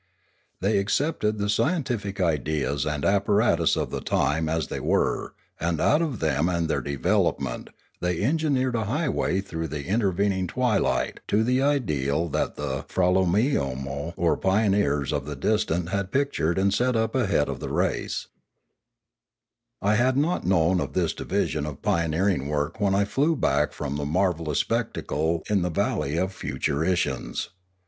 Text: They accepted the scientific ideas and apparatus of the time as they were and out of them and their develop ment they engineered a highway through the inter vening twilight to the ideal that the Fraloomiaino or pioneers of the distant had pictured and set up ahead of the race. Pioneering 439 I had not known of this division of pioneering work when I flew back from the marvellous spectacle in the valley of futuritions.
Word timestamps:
They 0.61 0.79
accepted 0.79 1.37
the 1.37 1.47
scientific 1.47 2.19
ideas 2.19 2.87
and 2.87 3.05
apparatus 3.05 3.75
of 3.77 3.91
the 3.91 4.01
time 4.01 4.49
as 4.49 4.65
they 4.65 4.79
were 4.79 5.35
and 5.59 5.79
out 5.79 6.01
of 6.01 6.19
them 6.19 6.49
and 6.49 6.67
their 6.67 6.81
develop 6.81 7.39
ment 7.39 7.69
they 7.99 8.19
engineered 8.23 8.73
a 8.73 8.85
highway 8.85 9.41
through 9.41 9.67
the 9.67 9.85
inter 9.87 10.11
vening 10.11 10.47
twilight 10.47 11.19
to 11.27 11.43
the 11.43 11.61
ideal 11.61 12.29
that 12.29 12.55
the 12.55 12.83
Fraloomiaino 12.89 14.13
or 14.17 14.37
pioneers 14.37 15.13
of 15.13 15.27
the 15.27 15.35
distant 15.35 15.89
had 15.89 16.11
pictured 16.11 16.57
and 16.57 16.73
set 16.73 16.95
up 16.95 17.13
ahead 17.13 17.47
of 17.47 17.59
the 17.59 17.69
race. 17.69 18.25
Pioneering 19.83 19.97
439 19.99 20.03
I 20.03 20.07
had 20.07 20.17
not 20.17 20.49
known 20.49 20.79
of 20.81 20.93
this 20.93 21.13
division 21.13 21.67
of 21.67 21.83
pioneering 21.83 22.47
work 22.47 22.79
when 22.81 22.95
I 22.95 23.05
flew 23.05 23.35
back 23.35 23.71
from 23.71 23.97
the 23.97 24.05
marvellous 24.05 24.57
spectacle 24.57 25.43
in 25.47 25.61
the 25.61 25.69
valley 25.69 26.17
of 26.17 26.33
futuritions. 26.33 27.49